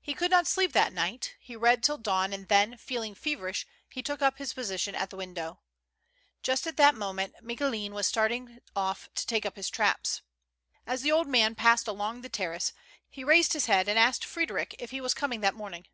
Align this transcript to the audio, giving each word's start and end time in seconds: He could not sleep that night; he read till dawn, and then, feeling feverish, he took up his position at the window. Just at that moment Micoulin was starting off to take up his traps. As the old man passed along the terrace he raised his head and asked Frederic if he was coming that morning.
He 0.00 0.12
could 0.12 0.32
not 0.32 0.48
sleep 0.48 0.72
that 0.72 0.92
night; 0.92 1.36
he 1.38 1.54
read 1.54 1.80
till 1.84 1.98
dawn, 1.98 2.32
and 2.32 2.48
then, 2.48 2.76
feeling 2.78 3.14
feverish, 3.14 3.64
he 3.88 4.02
took 4.02 4.20
up 4.20 4.38
his 4.38 4.52
position 4.52 4.96
at 4.96 5.10
the 5.10 5.16
window. 5.16 5.60
Just 6.42 6.66
at 6.66 6.76
that 6.78 6.96
moment 6.96 7.34
Micoulin 7.44 7.92
was 7.92 8.08
starting 8.08 8.58
off 8.74 9.08
to 9.14 9.24
take 9.24 9.46
up 9.46 9.54
his 9.54 9.70
traps. 9.70 10.22
As 10.84 11.02
the 11.02 11.12
old 11.12 11.28
man 11.28 11.54
passed 11.54 11.86
along 11.86 12.22
the 12.22 12.28
terrace 12.28 12.72
he 13.08 13.22
raised 13.22 13.52
his 13.52 13.66
head 13.66 13.88
and 13.88 13.96
asked 14.00 14.24
Frederic 14.24 14.74
if 14.80 14.90
he 14.90 15.00
was 15.00 15.14
coming 15.14 15.42
that 15.42 15.54
morning. 15.54 15.86